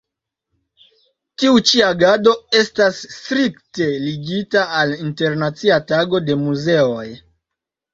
Tiu 1.43 1.61
ĉi 1.73 1.83
agado 1.89 2.33
estas 2.61 3.03
strikte 3.19 3.93
ligita 4.09 4.67
al 4.83 4.99
Internacia 5.07 5.83
Tago 5.95 6.27
de 6.29 6.45
Muzeoj. 6.47 7.11